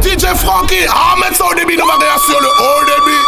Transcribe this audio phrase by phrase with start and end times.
[0.00, 3.24] DJ Frankie, Ahmed son débit, nous va sur le haut débit.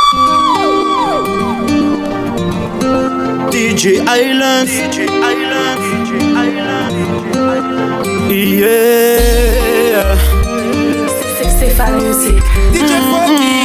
[3.53, 6.95] DJ Island, DJ Island, DJ Island,
[8.31, 10.17] yeah.
[11.59, 12.37] C'est fan music.
[12.73, 13.64] DJ Frankie,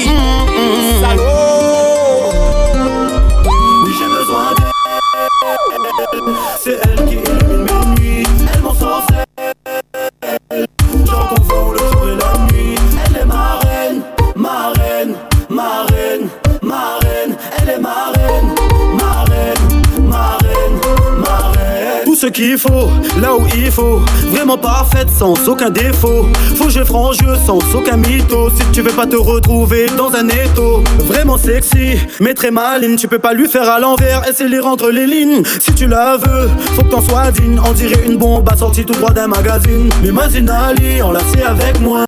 [22.31, 22.89] qu'il faut,
[23.21, 24.01] là où il faut.
[24.27, 26.25] Vraiment parfaite, sans aucun défaut.
[26.55, 28.49] Faut je jeu sans aucun mytho.
[28.49, 30.83] Si tu veux pas te retrouver dans un étau.
[31.05, 32.95] Vraiment sexy, mais très maline.
[32.95, 35.43] Tu peux pas lui faire à l'envers, essayer rendre les lignes.
[35.59, 37.59] Si tu la veux, faut que t'en sois digne.
[37.67, 39.89] On dirait une bombe assortie tout droit d'un magazine.
[40.03, 42.05] Mais Mazinali, enlacée avec moi.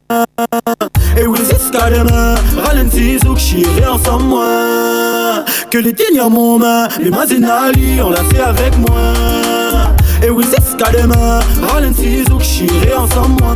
[1.17, 2.35] Et oui, c'est ce demain.
[2.63, 3.39] Ralenti, zouk,
[3.89, 5.45] ensemble, moi.
[5.69, 6.87] Que les dignes en mon main.
[7.01, 9.13] Les Mazinali, enlacée avec moi.
[10.23, 11.39] Et oui, c'est ce demain.
[11.67, 13.55] Ralenti, zouk, chiré ensemble, moi.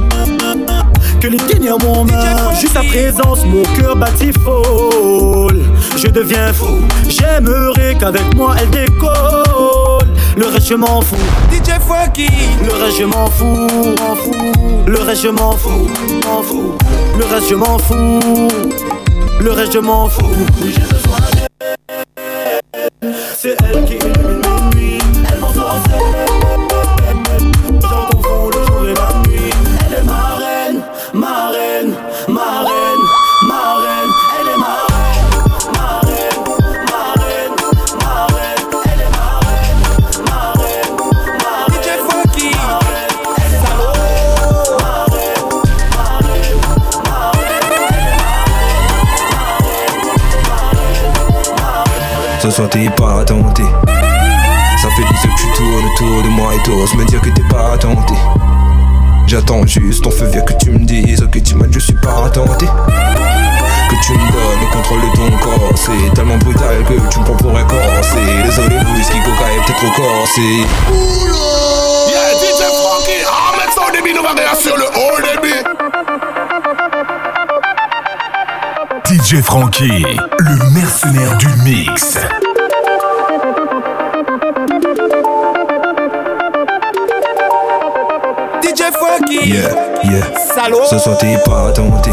[1.20, 2.54] Que les dignes en mon main.
[2.60, 5.62] Juste sa présence, mon cœur battit folle.
[5.98, 10.08] Je deviens fou, j'aimerais qu'avec moi elle décolle.
[10.38, 11.16] Le reste je m'en fous.
[11.52, 12.28] DJ Funky.
[12.64, 14.86] Le reste je m'en fous, m'en fous.
[14.86, 15.88] Le reste je m'en fous,
[16.26, 16.74] m'en fous.
[17.18, 18.48] Le reste je m'en fous.
[19.40, 20.26] Le reste je m'en fous.
[23.36, 25.05] C'est elle qui illumine mes nuits
[52.64, 53.64] t'es pas tenté.
[54.82, 57.44] Ça fait 10 que tu tournes autour de moi et t'oses me dire que t'es
[57.50, 58.14] pas tenté.
[59.28, 62.30] J'attends juste ton feu vert que tu me dises Ok tu m'as je suis pas
[62.34, 62.66] tenté.
[62.66, 67.26] Que tu me donnes le contrôle de ton corps C'est tellement brutal que tu me
[67.26, 68.20] prends pour un corsé.
[68.46, 70.42] Désolé whisky coca est peut-être trop corsé.
[72.08, 73.26] Yeah DJ Frankie
[73.76, 75.62] son débit nous va sur le haut débit.
[79.06, 80.06] DJ Frankie
[80.40, 82.18] Le mercenaire du mix
[89.44, 90.34] Yeah, yeah.
[90.56, 90.86] Salaud.
[90.90, 92.12] Ce soir t'es pas tenté.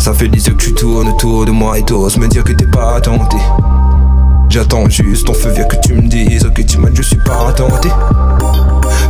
[0.00, 2.66] Ça fait 10 que tu tournes autour de moi et t'oses me dire que t'es
[2.66, 3.36] pas tenté.
[4.48, 7.52] J'attends juste ton feu vert que tu me dises Ok tu m'as je suis pas
[7.52, 7.88] tenté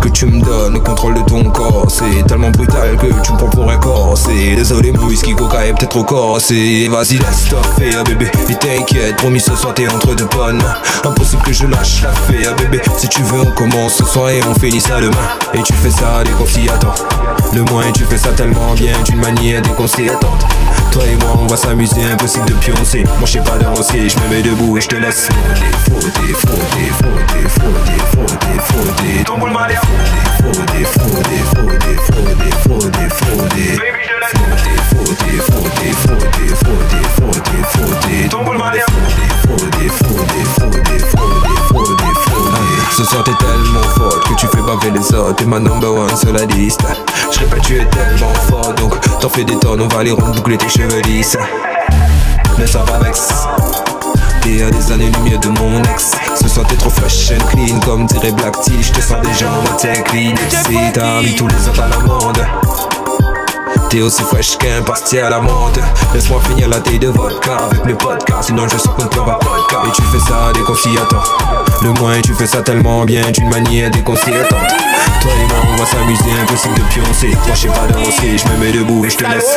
[0.00, 0.74] Que tu me donnes.
[0.74, 4.54] Le contrôle de ton corps C'est tellement brutal que tu me prends pour un corsé
[4.56, 8.30] Désolé mon whisky coca est peut-être trop corsé Vas-y laisse-toi faire bébé.
[8.48, 10.62] Et t'inquiète promis ce soir t'es entre deux bonnes.
[11.04, 12.80] Impossible que je lâche l'affaire bébé.
[12.96, 15.16] Si tu veux on commence ce soir et on finit ça demain.
[15.54, 16.30] Et tu fais ça dès
[17.54, 20.49] Le moins tu fais ça tellement bien d'une manière déconcertante
[20.92, 24.18] Toi et moi on va s'amuser impossible de pioncer Moi je sais pas danser je
[24.18, 25.28] me mets debout et je te laisse
[25.86, 29.80] frotter, frotter, frotter, frotter, frotter, frotter Ton boule m'a l'air
[30.38, 33.99] frotter, frotter, frotter, frotter, frotter Frotter,
[42.92, 45.36] Ce soir t'es tellement forte que tu fais baver les autres.
[45.36, 46.82] T'es ma number one sur la liste.
[47.32, 49.80] Je répète tu es tellement fort donc t'en fais des tonnes.
[49.80, 51.36] On va aller rendre boucler tes cheveux lisses.
[52.58, 53.28] Mais ça va vex
[54.46, 56.12] et à des années-lumière de mon ex.
[56.40, 59.46] Ce soir t'es trop fresh and clean Comme dirait Black Tea Je te sens déjà
[59.50, 62.46] en t'incline C'est t'as mis tous les autres à l'amende
[63.90, 65.80] T'es aussi fresh qu'un pastier à la menthe
[66.14, 69.84] Laisse-moi finir la taille de vodka avec mes podcasts Sinon je sors contre va podcast
[69.88, 71.22] Et tu fais ça attend
[71.82, 75.86] Le moins tu fais ça tellement bien d'une manière déconcertante Toi et moi on va
[75.86, 77.30] s'amuser impossible de pioncer.
[77.30, 79.56] Moi je sais pas danser, je me mets debout et je te laisse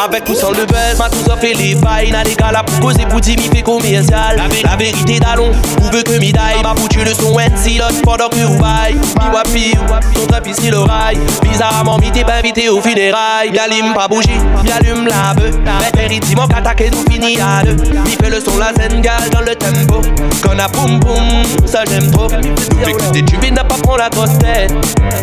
[0.00, 2.78] Avec ou sans le buzz, m'a tout fait les failles N'a des gars là pour
[2.78, 4.36] causer pour dire fait commercial.
[4.36, 5.50] La, la vérité d'allons,
[5.80, 6.62] vous veut que m'y daille?
[6.62, 8.94] M'a foutu le son when silence pendant que vous baille.
[8.94, 9.72] Mi wapi,
[10.14, 14.38] ton trap ici le rail Bizarrement, mi t'es pas invité au funérailles M'allume pas bougie,
[14.64, 15.56] m'allume la bœuf.
[15.96, 17.74] Vérité, mon attaqué nous finit à deux.
[17.74, 20.00] Mi fait le son la zen gal dans le tempo.
[20.42, 22.28] Qu'on a boum boum, ça j'aime trop.
[22.30, 24.72] Nous fait que tu viens pas prendre la grosse tête.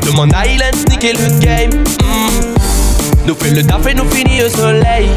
[0.06, 1.72] Demande à Island, niquer le game.
[2.04, 2.65] Mm.
[3.28, 5.10] Nous fait le taf et nous finit au soleil.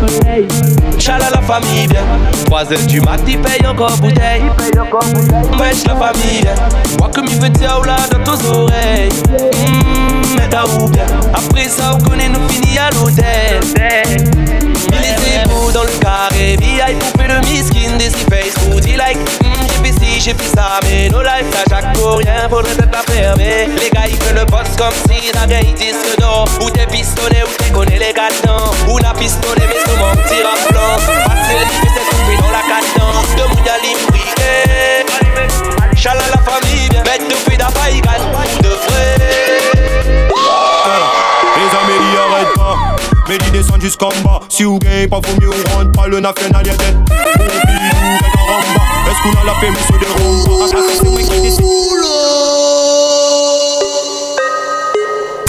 [0.98, 2.02] Chala la famille bien.
[2.46, 4.42] 3 heures du mat, il paye encore bouteille.
[5.58, 6.54] Wesh la famille bien.
[6.98, 9.10] Moi comme il veut dire là dans tes oreilles.
[9.28, 11.06] Mmh, mais t'as où bien.
[11.34, 13.60] Après ça, on connaît, nous finit à l'hôtel.
[14.90, 16.56] Il était beau dans le carré.
[16.58, 18.84] VI pour faire le miskin des face food.
[18.86, 20.80] Il like, mm, j'ai fait ci, j'ai fait ça.
[20.84, 23.68] Mais nos life, ça chaque pour rien, faudrait peut-être la fermer.
[23.80, 26.46] Les gars, ils font le boss comme si la gagné disque d'or.
[26.60, 28.72] Ou t'es pistonné, ou t'es connais les gâteaux.
[28.88, 30.98] Ou n'a pistonné, mais souvent tire à blanc.
[30.98, 33.30] Facile, il fait coupé dans la cadence.
[33.36, 34.56] De mon yalim brigué.
[35.96, 37.92] Chala la famille, mettre de fille d'affaires,
[38.62, 39.16] de vrai.
[41.56, 42.76] Les amis, arrête pas.
[43.28, 44.40] Mais ils descendent jusqu'en bas.
[44.48, 46.96] Si vous gagnez pas, faut mieux on rentre pas le national y'a tête.
[49.10, 51.64] Est-ce qu'on a la paix, mais se déroule C'est moi qui décide.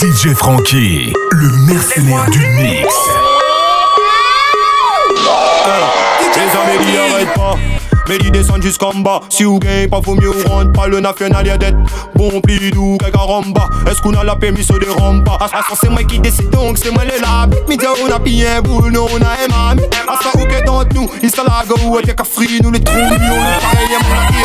[0.02, 2.96] DJ Frankie, le mercenaire du mix.
[6.36, 7.56] Les amis, arrête pas.
[8.10, 9.22] Mais l'idée jusqu'en bas.
[9.30, 11.78] Si vous gagnez pas, faut mieux rendre pas le national, y'a d'être
[12.16, 13.70] bon plidou, kakaramba.
[13.90, 15.38] Est-ce qu'on a la permis, se dérampe pas.
[15.80, 17.54] C'est moi qui décide donc, c'est moi les labs.
[17.68, 19.78] Mais on a pillé un boule, non, on a un.
[20.08, 21.34] À ça, ok, dans nous, il ou
[22.26, 24.44] free, nous les trous, on est pareil, à mon avis.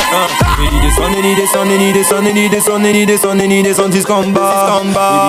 [0.58, 5.22] Mais l'idée sonne, l'idée sonne, l'idée sonne, l'idée sonne, l'idée sonne, l'idée sonne jusqu'en bas.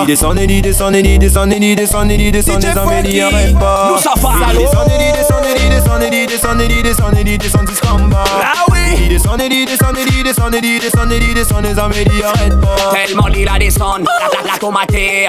[8.38, 8.52] Là
[8.98, 11.78] Il descend et dit descend et dit descend et dit descend et dit descend les
[11.78, 11.92] hommes
[12.24, 15.28] arrête pas Tellement l'île la descendre, la la la tomatée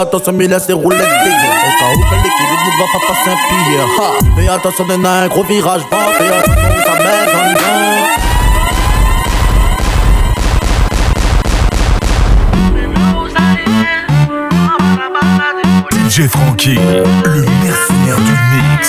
[0.00, 1.50] attention, mais laisse les roulettes dégueu.
[1.66, 3.84] Au cas où l'équilibre ne va pas passer un pire.
[4.36, 5.82] Fais attention, on a un gros virage.
[5.90, 6.99] Fais attention, ça
[16.10, 18.82] DJ Frankie, le mercenaire du mix.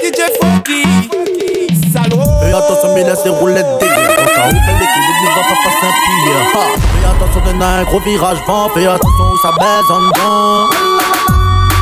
[0.00, 0.82] DJ Funky,
[1.92, 2.24] salaud.
[2.40, 3.94] Fais attention, mais laisse les roulettes dégueu.
[4.34, 6.40] Cas où que l'équilibre ne va pas passer un pire.
[6.54, 8.70] Fais attention, on a un gros virage vent.
[8.70, 10.70] Fais attention, ça baisse en dedans.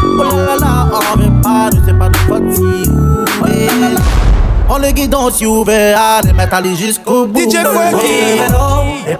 [0.02, 2.42] Oh là là là, on vient pas, ne sais pas de faute
[4.68, 7.40] On les guidons si ouvert, allez mettre aller jusqu'au bout.
[7.40, 8.40] DJ Funky.
[9.06, 9.16] Et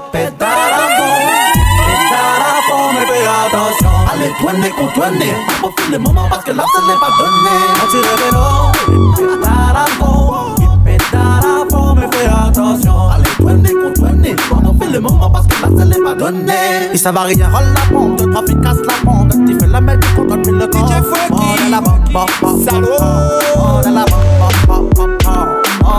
[2.69, 3.93] fond, mais fais attention.
[4.13, 5.35] Allez, tourner, contourner.
[5.47, 7.55] Pas profiter le moment parce que là, ce n'est pas donné.
[7.77, 8.19] Le
[8.93, 9.77] et
[10.63, 10.97] et
[11.95, 12.97] mais fais attention.
[13.11, 14.37] Allez, tourner, contourner.
[14.93, 16.53] Le moment parce que là, ce n'est pas donné.
[16.93, 17.81] Et ça va rien, roll la
[18.63, 18.95] cassent la.
[19.47, 20.89] Tu fais la mettre, tu contrôles, puis le corps.
[20.89, 21.33] DJ Funky.
[21.33, 22.89] Oh, de la bombe, bombe, bombe, Salaud.
[23.57, 25.14] Oh, de la bombe, bombe, bombe,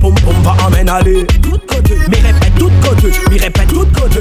[0.00, 1.26] Pom pom va emmène aller
[2.08, 4.20] Mais répète tout côté, mais répète tout côté.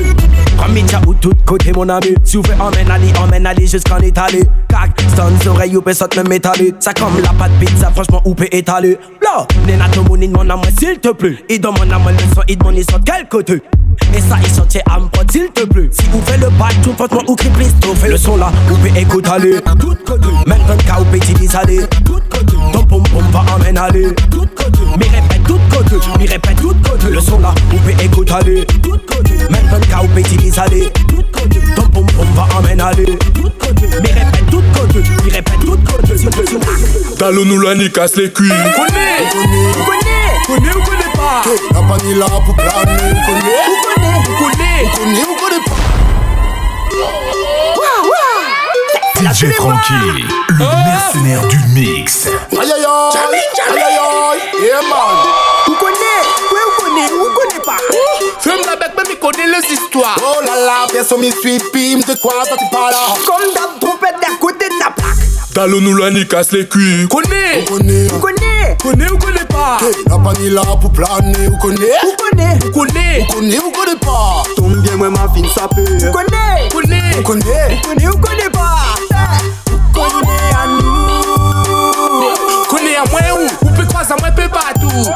[0.58, 2.16] Comme média ou tout côté mon ami.
[2.24, 4.44] Si vous aller, emmène aller jusqu'en Italie.
[4.70, 8.34] Cac, stand oreilles ou peut sortir me métallique Ça comme la pâte pizza, franchement ou
[8.34, 8.98] peut étaler.
[9.22, 11.38] Là, Nena to money mon amour s'il te plaît.
[11.50, 13.62] Il demande à moi le son, il demande il sort quel côté
[14.18, 15.90] Et ça, il sortait à me s'il te plaît.
[15.92, 18.52] Si vous faites le bac, tout moi ou crip fait le son là.
[18.68, 19.62] Vous pouvez écouter aller.
[19.80, 20.28] Tout côté.
[20.48, 21.86] Maintenant, qu'à vous pétiner aller.
[22.04, 22.56] Tout côté.
[22.74, 24.08] Ton pom pom va emmène aller.
[24.32, 24.80] Tout côté.
[24.98, 25.96] Mais répète tout côté.
[26.18, 27.10] Mais répète tout côté.
[27.12, 27.54] Le son là.
[27.70, 28.66] Vous pouvez écouter aller.
[28.82, 29.36] Tout côté.
[29.52, 30.90] Maintenant, qu'à vous pétiner aller.
[31.08, 31.60] Tout côté.
[31.76, 33.20] Ton pom pom va emmène aller.
[33.36, 33.88] Tout côté.
[34.02, 35.04] Mais répète tout côté.
[35.26, 35.98] Mais répète tout côté.
[37.20, 38.50] Talon nous la casse les cuits.
[38.50, 39.30] Connais.
[39.32, 40.08] Connais.
[40.48, 41.44] Connais ou connais pas?
[41.74, 44.07] La panille là pour planer.
[44.28, 44.38] Connais.
[44.38, 44.90] Connais.
[44.96, 45.76] Connais ou connais pas.
[49.20, 52.28] DJ Frankie, le mercenaire du mix.
[52.28, 55.18] Aïe aïe aïe, aïe aïe aïe, yeah man.
[55.66, 57.78] Vous connaissez, ouais, vous connaissez, vous connaissez pas?
[58.40, 60.18] Fume la bête, mais connais les histoires.
[60.22, 62.94] Oh là là, personne m'y suit, pim, de quoi ça tu parles?
[63.26, 65.18] Comme d'hab, trompette d'à côté de ta plaque.
[65.54, 67.08] Talon nous la casse les cuits.
[67.10, 68.37] Connais, on connaît, vous connaissez,
[68.78, 69.78] connais ou connais pas.
[70.10, 73.98] La panille là pour planer, vous connaissez, vous connaissez, vous connaissez, vous connaissez ou connaissez
[74.00, 74.44] pas.
[74.56, 75.46] Tombe bien, moi ma fine.
[75.46, 78.96] Vous connaissez, vous connaissez, vous connaissez, vous connaissez ou connaissez pas.
[79.94, 80.88] Connais à nous.
[82.70, 85.10] Connais à moi où, ou peut croiser à moi peu partout.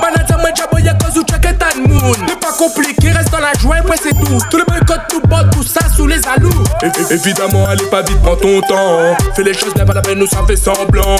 [2.20, 2.25] Moon.
[2.25, 4.38] N'est pas compliqué, reste dans la joie et c'est tout.
[4.50, 6.50] Tout le boycott, tout bot, tout ça sous les alous.
[7.10, 9.15] évidemment, allez pas vite, prends ton temps.
[9.36, 11.15] Fais les choses, n'est pas la peine, nous ça fait semblant.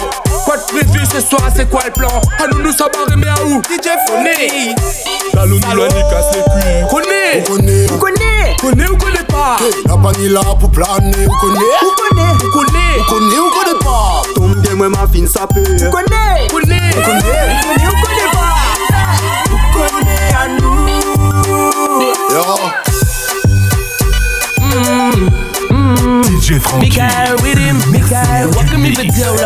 [0.46, 2.22] Quoi de prévu ce soir, c'est quoi le plan?
[2.40, 3.62] À nous, nous sommes mais à où?
[3.62, 4.76] DJ Foné.
[5.34, 6.88] Talon nous la casse les cuits.
[6.90, 9.58] Connais, vous connaissez, vous connaissez, connais ou connais pas?
[9.86, 13.80] La panille là pour planer, vous connaissez, vous connaissez, vous connaissez, vous connaissez ou connais
[13.80, 14.22] pas?
[14.36, 15.64] Tombe bien, moi ma fine sapeur.
[15.64, 18.11] Vous connaissez, vous connaissez, vous connaissez, vous connaissez ou connais
[29.22, 29.38] Wow,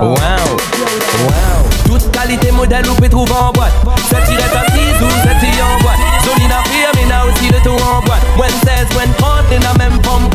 [0.00, 1.62] wow.
[1.86, 3.72] Toute qualité modèle ou peut trouver en boîte.
[4.10, 5.98] Cette tirette à 6 ou cette tire en boîte.
[6.24, 8.22] Zolina firme, mais n'a aussi le tour en boîte.
[8.36, 10.34] When 16, when 30, et n'a même pompe.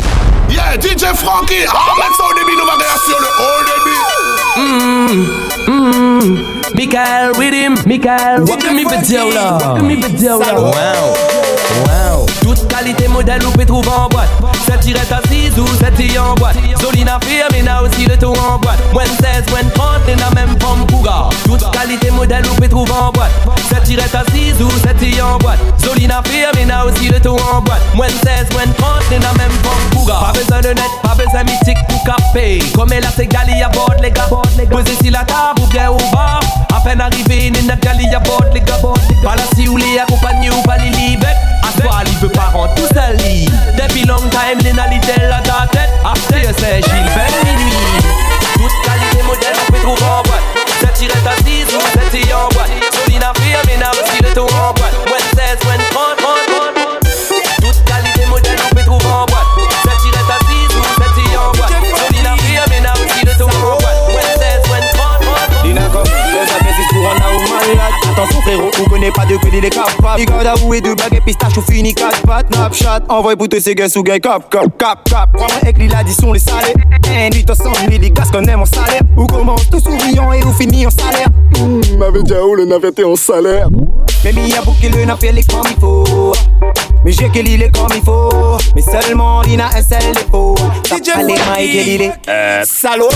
[0.49, 4.01] Yeah, DJ Frankie, Ahmed ça au début, nous va sur le haut début.
[4.57, 5.25] Mmm,
[5.67, 6.53] mmm.
[6.75, 9.57] Michael with him, Michael, welcome me Bediola.
[9.59, 10.53] Welcome me Bediola.
[10.55, 10.71] Wow,
[11.85, 12.25] wow.
[12.41, 14.29] Toute qualité modèle ou peut trouver en boîte.
[14.65, 16.55] Cette tirette 6 ou cette en boîte.
[16.82, 18.79] Zolina firme, mais n'a aussi le tour en boîte.
[18.93, 21.29] When 16, when 30, et n'a même pompe Cougar.
[21.43, 23.32] Toute qualité modèle ou peut trouver en boîte.
[23.70, 25.60] Cette tirette à 6 ou cette en boîte.
[25.79, 27.82] Zolina firme, mais n'a aussi le tour en boîte.
[27.96, 30.32] When 16, when 30, et n'a même pompe Cougar.
[30.32, 32.60] Pas besoin de net, pas besoin mythique pour caper.
[32.74, 34.29] Comme elle a ses gali à bord, les gars.
[34.72, 36.39] Posez sur la table ou bien au bar.
[36.75, 38.79] À peine arrivé, une notre gali à bord, les gars.
[39.24, 41.27] Pas là si ou les accompagnés ou pas les libres.
[41.83, 43.17] À toi, il peut pas rentrer tout seul.
[43.17, 45.89] Depuis long time, les nalités la ta tête.
[46.03, 47.73] Après, c'est Gilles, fait minuit.
[48.53, 50.43] Toute qualité modèle, on peut trouver en boîte.
[50.79, 52.69] Cette tirette à 6 ou cette tire en boîte.
[52.93, 55.32] Solina firme, mais n'a en boîte.
[68.23, 71.15] Attention frérot, on connaît pas de les capables Il garde à vous et de bagues
[71.15, 72.53] et pistache ou fini 4 pattes.
[72.53, 75.29] Snapchat, envoie pour tous ces gars sous gars cap cap cap cap.
[75.33, 76.73] Crois-moi avec l'addition les salaires
[77.09, 79.01] Un 8 à 100 000 les gars qu'on aime en salaire.
[79.17, 81.27] Ou commence tout souriant et ou finit en salaire.
[81.59, 83.67] Mmh, m'avait déjà où le navette en salaire.
[84.23, 86.33] Mais mi a bouqué le n'a fait les comme il faut.
[87.03, 88.57] Mais j'ai que l'île comme il faut.
[88.73, 92.13] Mais seulement Lina un seul défaut DJ Allez Mike et l'île
[92.63, 93.09] Salaud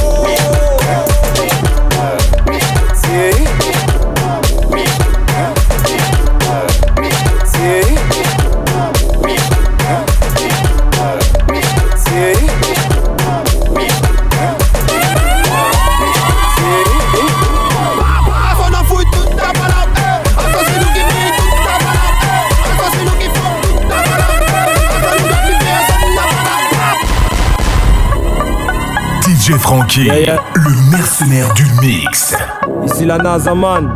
[29.47, 32.35] DJ Frankie, le mercenaire du mix.
[32.83, 33.89] Ici la NASA man.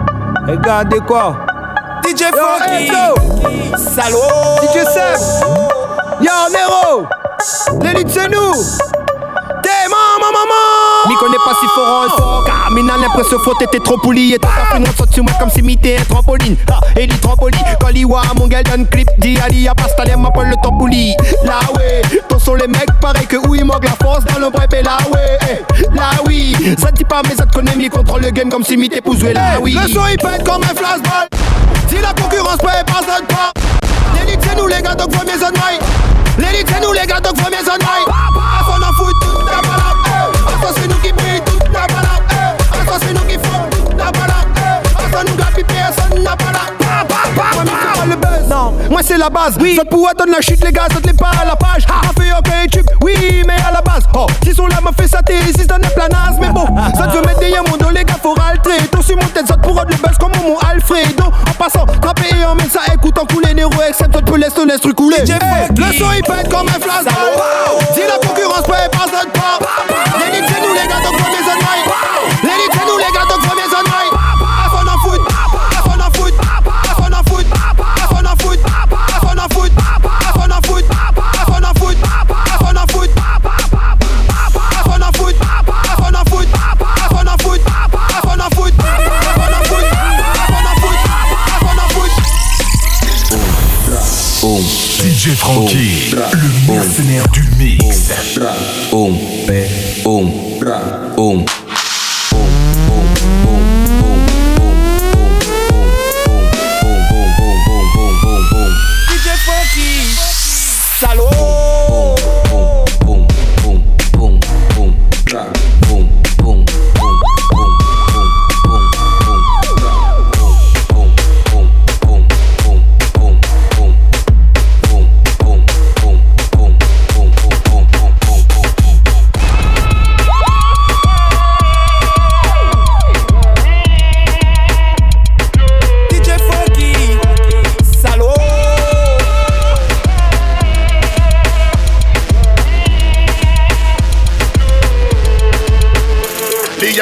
[0.47, 1.45] Regardez quoi?
[2.05, 2.89] DJ Frankie.
[3.75, 4.61] Salaud.
[4.61, 5.19] DJ Seb.
[6.21, 7.05] Yo Nero.
[7.81, 9.00] L'élite c'est nous.
[9.89, 11.09] Maman maman.
[11.09, 12.43] M'y connais pas si fort en fort.
[12.45, 14.33] Car mina l'impression faut t'étais trop poli.
[14.33, 16.55] Et t'as pas fait une saute sur moi comme si m'était un trampoline.
[16.71, 17.59] Ah, et dit trampoline.
[17.79, 19.07] Quand l'iwa mon gars donne clip.
[19.17, 21.15] Dit Ali a pas stallé m'appelle le tampouli.
[21.43, 22.01] Là ouais.
[22.29, 24.83] Ton sont les mecs pareil que où il manque la force dans le bref et
[24.83, 25.37] là ouais.
[25.49, 26.55] Eh, Là oui.
[26.79, 29.33] Ça dit pas mais ça te connaît m'y contrôle le game comme si m'était poussé
[29.33, 29.73] là oui.
[29.81, 31.27] Le son il pète comme un flashball.
[31.91, 33.51] Si la concurrence peut pas ça pas.
[34.15, 35.81] L'élite c'est nous les gars donc faut mes on mic.
[36.37, 38.07] L'élite c'est nous les gars donc faut mes on mic.
[38.07, 39.99] À fond en fout toute la balade.
[40.63, 42.55] Ça c'est nous qui brille toute la balade.
[42.87, 44.47] Ça c'est nous qui font toute la balade.
[45.11, 46.71] Ça nous gars personne n'a pas la.
[48.07, 48.49] Le buzz.
[48.49, 49.57] Non, moi c'est la base.
[49.59, 51.85] Oui, ça pouvoir donner la chute, les gars, ça te pas à la page.
[51.87, 54.03] A fait aucun tube, oui, mais à la base.
[54.15, 56.37] Oh, si son là m'a fait ça, t'es ici, dans les planasse.
[56.39, 56.65] Mais bon,
[56.97, 57.80] ça te veut mettre des mon
[59.41, 61.25] les autres pour les belles comme Momo Alfredo.
[61.25, 64.95] En passant, trappé et emmène ça, écoute en couler, Nero, excepte, tu laisse, laisse truc
[64.95, 65.17] couler.
[65.19, 67.80] le son il pète comme un flash.
[97.61, 98.09] Mix.
[98.09, 98.55] Um, pra,
[98.91, 99.69] um, pé,
[100.03, 100.25] um,
[101.21, 101.70] um.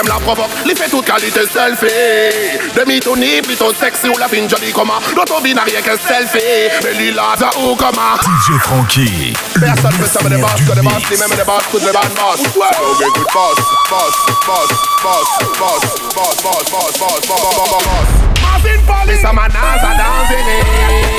[0.09, 0.25] Du mix.
[0.25, 1.01] Boom, boom, boom.
[1.09, 6.69] qualité selfie Demi-tourni, plutôt sexy ou la fin jolie comme L'auto n'a rien que selfie
[6.83, 10.81] Mais lui là, ça ou comment DJ Frankie Personne peut savoir des boss que des
[10.81, 13.55] boss, ni même des boss, tous des bad boss Ok, good boss,
[13.89, 14.67] boss, boss,
[15.03, 15.27] boss,
[15.59, 15.81] boss,
[16.13, 21.18] boss, boss, boss, boss, boss, boss, boss Marvin Polly Lisa Manaza dancing DJ,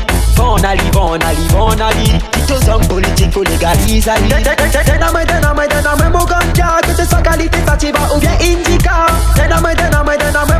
[0.35, 8.19] Finally, finally, finally Ito zang politiko legaliza li Tena mou ganja sa kalite sativa ou
[8.19, 9.07] bien indika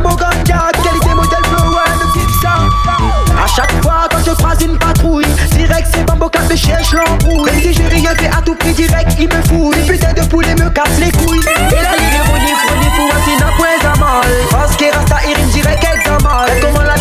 [0.02, 2.12] mou ganja Qualité modèle flow, ouais, nous
[3.54, 7.50] chaque fois quand je croise une patrouille Direct c'est Bambo Cap me cherche l'embrouille.
[7.50, 10.54] Même si je rien à tout prix direct il me fouille Les putains de poulet
[10.54, 11.40] me cassent les couilles.
[11.44, 11.92] La
[14.50, 15.16] Parce que rasta
[15.52, 15.84] direct
[16.86, 16.91] la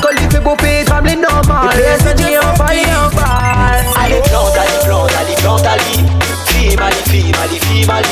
[7.12, 8.08] Fille Mali, fille Mali,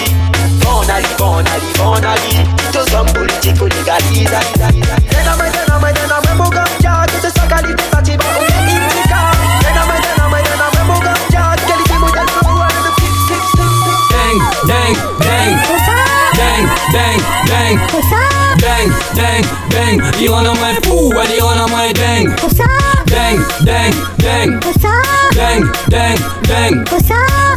[0.61, 4.27] Bon Ali, bon Ali, bon Ali Tous hommes politiques légaliser
[4.59, 9.31] Tename, tename, tename, mon ganja Que ce soit qualité sativa ou indica
[9.61, 10.39] tename, tename,
[10.85, 15.53] mon ganja Qualité modèle pour moi, le flip, flip, flip Dang, dang, dang
[16.35, 17.75] Dang, dang, dang
[18.59, 22.35] Dang, dang, dang Il en moins fou, elle en moins dang
[23.07, 24.91] Dang, dang, dang Dang, dang,
[25.31, 27.48] dang Dang, dang, dang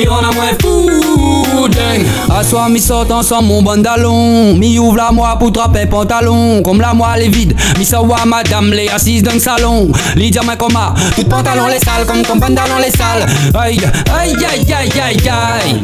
[0.00, 2.04] Il rend en moins fou, dang
[2.36, 6.80] À soir, mi sort ensemble mon bandalon Mi ouvre la moi pour trapper pantalon Comme
[6.80, 10.44] la moi elle est vide Mi savoir madame les assise dans le salon Li dire
[10.44, 13.80] mais comment Tout pantalon les sales comme ton pantalon les sales Aïe,
[14.18, 15.82] aïe, aïe, aïe, aïe, aïe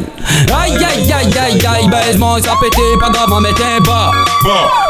[0.53, 4.11] Aïe, aïe, aïe, aïe, aïe Baisement ça pété, pas grave, on mettait pas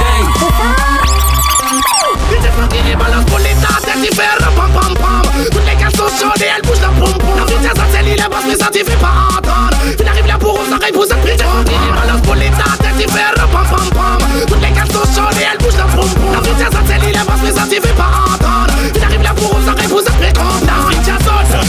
[2.87, 5.21] les balances pour les tas, elle dit pam pam pam.
[5.51, 7.35] Toutes les cannes sont chaudes et elles bougent la pom pom.
[7.35, 9.77] La frontière s'accélère, la basse, mais ça t'y fait pas entendre.
[9.99, 12.75] Il arrive là pour aux oreilles, vous êtes pris de Les balances pour les tas,
[12.87, 14.19] elle dit pam pam pam.
[14.47, 16.31] Toutes les cannes sont chaudes et elles bougent la pom pom.
[16.31, 18.73] La frontière s'accélère, la basse, mais ça t'y fait pas entendre.
[18.95, 21.17] Il arrive là pour aux oreilles, vous êtes pris de La frontière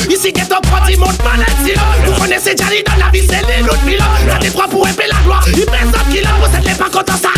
[0.08, 4.06] Ici ghetto prodi monte Valencia Vous connaissez Jali dans la ville c'est les l'autre pilote
[4.28, 7.06] T'as des droits pour épeler la gloire Il pèse 100 kilos Possède les pas quand
[7.08, 7.37] ça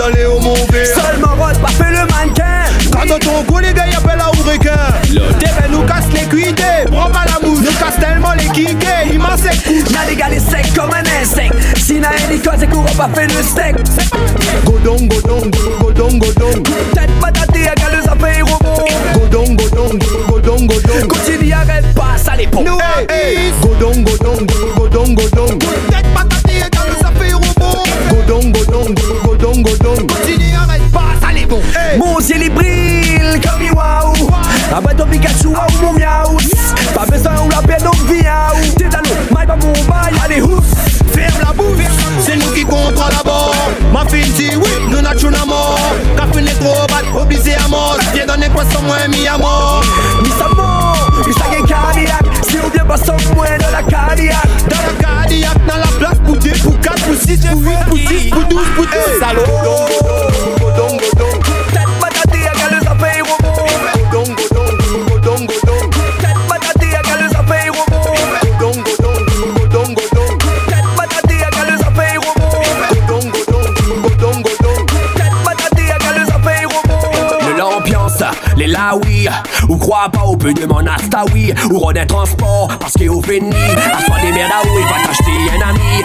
[0.00, 2.64] d'aller au mon verre Seulement rose, pas fait le mannequin.
[2.90, 4.30] Quand on ton coup, les gars, y'appellent à
[5.38, 7.60] T'es nous casse les cuités Prends pas la mousse.
[7.60, 11.22] Nous casse tellement les kikés Il m'a sec Y'a des gars les secs comme un
[11.22, 11.54] insecte.
[11.78, 13.76] Si n'a école, c'est qu'on va pas faire le steak.
[14.64, 16.62] Godong, godong, godong, godong
[16.94, 18.86] Tête patatée, à galeuse à faire robot.
[19.14, 22.46] Godong, godong, godong, godong Continue, arrête pas, ça les.
[22.46, 22.78] Nous,
[23.10, 25.58] hey, godong, godong, godong, godong
[25.90, 28.52] Tête patatée, quand nous ça fait robot Godong,
[29.50, 31.60] godong, godong, godong Continue, arrête pas, ça les bon
[31.98, 34.30] Mon ciel il brille comme waouh.
[34.74, 36.36] Après ton Pikachu, waouh mon miaou.
[36.94, 38.74] Pas besoin ou la peine, donc viens ou.
[38.76, 40.62] T'es dans l'eau, maille pas mon bail, allez hous.
[41.12, 41.84] Ferme la bouche,
[42.20, 43.54] c'est nous qui contrôlons d'abord
[43.92, 45.78] Ma fille dit oui, nous n'a à mort
[46.16, 49.36] Quand une est trop bad, obligé à mort Viens donner quoi sans moi, mis à
[49.36, 49.49] mort
[80.40, 83.50] crois pas au peu de mon asta oui Ou Rodin Transport parce qu'il au fini
[83.50, 86.04] À soi des merdes à où il va t'acheter un ami.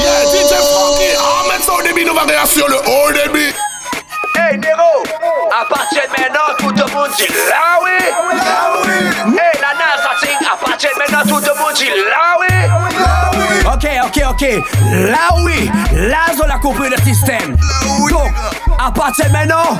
[0.00, 3.54] Yeah, DJ Frankie, Ahmed ça au début, nous va réagir sur le haut débit.
[4.34, 5.02] Hey Nero,
[5.50, 8.36] à partir de maintenant tout le monde dit là oui.
[8.38, 10.12] Là oui Hey la NASA
[10.52, 12.52] à partir de maintenant tout le monde dit là oui.
[13.66, 14.42] Ok, ok, ok,
[15.10, 17.56] là oui, là on a compris le système.
[18.10, 19.78] Donc, à partir de maintenant,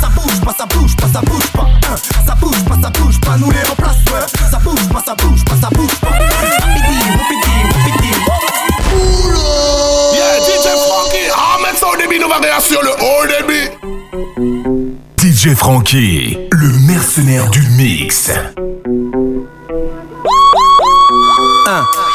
[0.00, 1.66] Ça bouge pas, ça bouge pas, ça bouge pas.
[1.90, 1.96] Hein.
[2.26, 3.58] Ça bouge pas, ça bouge pas, nous les.
[4.50, 6.10] Ça bouge pas, ça bouge pas, ça bouge pas.
[10.40, 11.30] DJ Frankie,
[11.76, 12.40] ça au début, nous va
[12.82, 13.70] le haut débit.
[15.18, 18.30] DJ Frankie, le mercenaire du mix.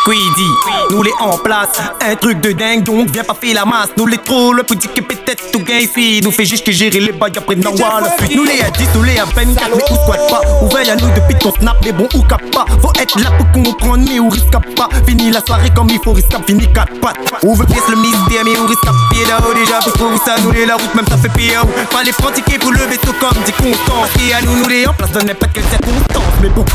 [0.10, 0.50] Queedy,
[0.90, 1.70] nous les en place,
[2.02, 4.88] un truc de dingue donc viens pas faire la masse, nous les trop le petit
[4.88, 8.44] que peut-être tout gain ici, nous fait juste que gérer les bails après dans nous
[8.44, 11.36] les à 10, nous les à 24, mais où squat pas, ouvert à nous depuis
[11.38, 14.50] ton snap, les bons ou cap pas, faut être là pour comprendre mais ou risque
[14.76, 18.44] pas, fini la soirée comme il faut risque fini quatre pattes, ouvre pièce le mystère
[18.46, 21.18] mais ou risque pied là-haut déjà, pour trouver ça, nous les la route même ça
[21.18, 24.88] fait pire, fallait pratiquer pour le vaisseau comme dit constant, et à nous nous les
[24.88, 26.66] en place dans n'importe quelle circonstance, mais bon,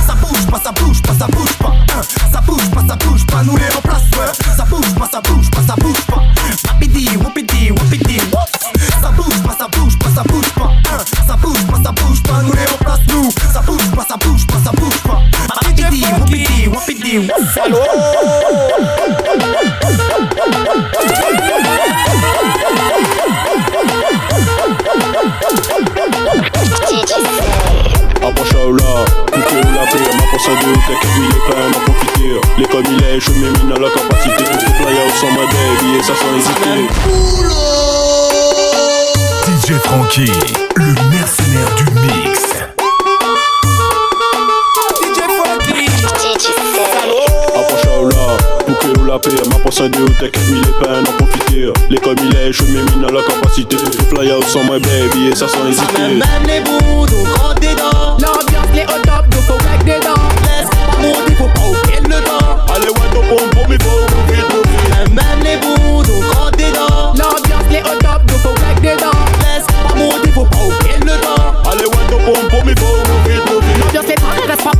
[40.16, 42.38] Le mercenaire du mix.
[47.57, 51.72] Approche là, couper ou la paix, ma posse de tech, les pains, ma profiter.
[51.90, 53.77] Les comme il est, je mets mine à la capacité.
[54.09, 56.03] Fly out sans ma baby et ça sans hésiter.
[56.03, 58.16] Même les bouts, donc rentre dedans.
[58.20, 60.70] L'ambiance les hot top, nous faut dedans Laisse
[61.03, 62.72] monter, faut pas oublier le temps.
[62.72, 64.24] Allez, vite.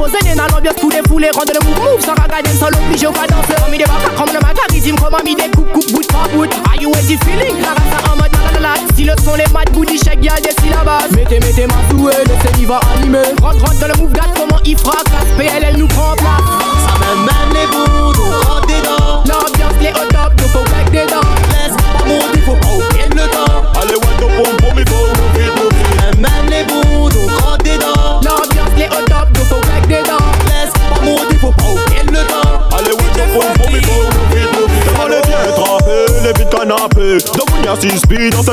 [0.04, 2.72] Pas posée, dans l'ambiance tous les foulés, rendre le move move sans regarder le sol
[2.74, 3.46] obligé au cadence.
[3.46, 6.44] Comme il débarque comme le magarisme, comme un des coupe coupe bout par bout.
[6.44, 7.60] Are you the feeling?
[7.60, 8.74] La race en mode la la la.
[8.96, 11.10] Si le son les mad booty check, y'a des syllabes.
[11.12, 13.18] Mettez, mettez ma souhait, laissez il va animer.
[13.42, 15.30] Rentre, rentre dans le move gars, comment il fracasse.
[15.38, 16.48] PLL nous prend place.
[16.86, 19.22] Ça même même les bouts, donc rentre dedans.
[19.26, 21.28] L'ambiance les au top, donc faut claque des dents.
[21.50, 23.63] Laisse pas monter, faut pas oublier le temps.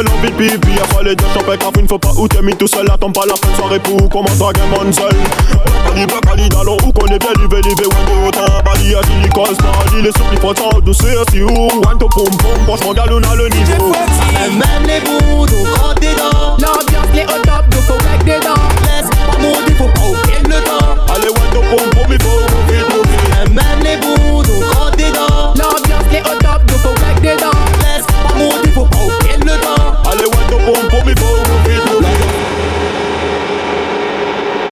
[0.02, 2.68] seul en VIP, puis y'a pas les deux champions car pas où t'es mis tout
[2.68, 5.14] seul, attends pas la fin de soirée pour commencer à game on seul.
[5.86, 7.84] Bali, Bali, où qu'on est bien, livé, livé.
[8.66, 10.98] Bali, à Lily, les douce,
[11.32, 13.92] si ou, to, pom, pom, franchement, le niveau.
[14.52, 16.58] Même les dedans.
[16.58, 18.62] L'ambiance, les hot top, nous faut rec dedans.
[18.84, 21.14] Laisse, pas maudit, faut pas oublier le temps.
[21.14, 22.42] Allez, one, to, pom, pom, il faut.
[23.52, 25.54] Même les dedans.
[25.56, 27.51] L'ambiance, les hot top, nous faut dedans.
[30.74, 31.71] pum, pum e bom.